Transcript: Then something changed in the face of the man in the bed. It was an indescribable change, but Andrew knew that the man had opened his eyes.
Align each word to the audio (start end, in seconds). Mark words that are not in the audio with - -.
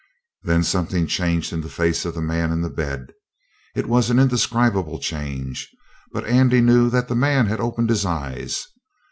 Then 0.41 0.63
something 0.63 1.05
changed 1.05 1.53
in 1.53 1.61
the 1.61 1.69
face 1.69 2.05
of 2.05 2.15
the 2.15 2.23
man 2.23 2.51
in 2.51 2.61
the 2.61 2.71
bed. 2.71 3.13
It 3.75 3.85
was 3.85 4.09
an 4.09 4.17
indescribable 4.17 4.97
change, 4.97 5.69
but 6.11 6.25
Andrew 6.25 6.59
knew 6.59 6.89
that 6.89 7.07
the 7.07 7.13
man 7.15 7.45
had 7.45 7.59
opened 7.59 7.91
his 7.91 8.03
eyes. 8.03 8.65